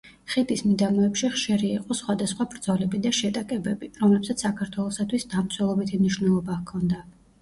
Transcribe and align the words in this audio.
ხიდის 0.35 0.61
მიდამოებში 0.67 1.29
ხშირი 1.33 1.67
იყო 1.79 1.97
სახვადასხვა 1.99 2.47
ბრძოლები 2.53 3.01
და 3.03 3.11
შეტაკებები, 3.17 3.91
რომლებსაც 4.05 4.45
საქართველოსათვის 4.47 5.29
დამცველობითი 5.35 6.01
მნიშვნელობა 6.01 6.61
ჰქონდა. 6.65 7.05